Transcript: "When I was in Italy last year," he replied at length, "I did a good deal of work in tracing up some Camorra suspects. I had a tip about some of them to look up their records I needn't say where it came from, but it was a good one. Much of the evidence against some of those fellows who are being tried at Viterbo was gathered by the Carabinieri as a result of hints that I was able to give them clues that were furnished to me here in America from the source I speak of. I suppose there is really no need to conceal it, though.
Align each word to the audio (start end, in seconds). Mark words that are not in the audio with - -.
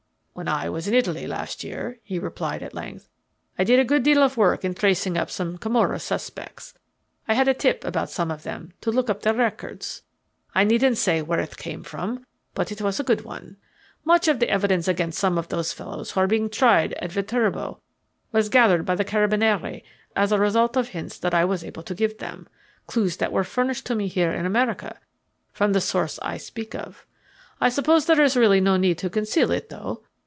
"When 0.33 0.47
I 0.47 0.69
was 0.71 0.87
in 0.87 0.95
Italy 0.95 1.27
last 1.27 1.63
year," 1.63 1.99
he 2.01 2.17
replied 2.17 2.63
at 2.63 2.73
length, 2.73 3.07
"I 3.59 3.63
did 3.65 3.79
a 3.79 3.83
good 3.85 4.01
deal 4.01 4.23
of 4.23 4.37
work 4.37 4.63
in 4.65 4.73
tracing 4.73 5.15
up 5.15 5.29
some 5.29 5.57
Camorra 5.57 5.99
suspects. 5.99 6.73
I 7.27 7.33
had 7.35 7.47
a 7.47 7.53
tip 7.53 7.83
about 7.83 8.09
some 8.09 8.31
of 8.31 8.41
them 8.41 8.71
to 8.81 8.89
look 8.91 9.07
up 9.09 9.21
their 9.21 9.35
records 9.35 10.01
I 10.55 10.63
needn't 10.63 10.97
say 10.97 11.21
where 11.21 11.41
it 11.41 11.57
came 11.57 11.83
from, 11.83 12.25
but 12.55 12.71
it 12.71 12.81
was 12.81 12.97
a 12.99 13.03
good 13.03 13.23
one. 13.23 13.57
Much 14.03 14.27
of 14.29 14.39
the 14.39 14.49
evidence 14.49 14.87
against 14.87 15.19
some 15.19 15.37
of 15.37 15.49
those 15.49 15.73
fellows 15.73 16.11
who 16.11 16.21
are 16.21 16.27
being 16.27 16.49
tried 16.49 16.93
at 16.93 17.11
Viterbo 17.11 17.79
was 18.31 18.49
gathered 18.49 18.83
by 18.85 18.95
the 18.95 19.05
Carabinieri 19.05 19.83
as 20.15 20.31
a 20.31 20.39
result 20.39 20.75
of 20.77 20.87
hints 20.87 21.19
that 21.19 21.35
I 21.35 21.45
was 21.45 21.63
able 21.63 21.83
to 21.83 21.93
give 21.93 22.17
them 22.17 22.47
clues 22.87 23.17
that 23.17 23.33
were 23.33 23.43
furnished 23.43 23.85
to 23.87 23.95
me 23.95 24.07
here 24.07 24.31
in 24.31 24.47
America 24.47 24.97
from 25.51 25.73
the 25.73 25.81
source 25.81 26.17
I 26.23 26.37
speak 26.37 26.73
of. 26.73 27.05
I 27.59 27.67
suppose 27.69 28.05
there 28.07 28.21
is 28.21 28.35
really 28.37 28.61
no 28.61 28.75
need 28.77 28.97
to 28.99 29.09
conceal 29.09 29.51
it, 29.51 29.69
though. 29.69 30.01